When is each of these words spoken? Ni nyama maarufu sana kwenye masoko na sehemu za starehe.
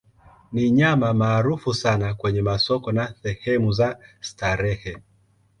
Ni 0.51 0.71
nyama 0.71 1.13
maarufu 1.13 1.73
sana 1.73 2.13
kwenye 2.13 2.41
masoko 2.41 2.91
na 2.91 3.15
sehemu 3.23 3.71
za 3.71 3.99
starehe. 4.21 4.95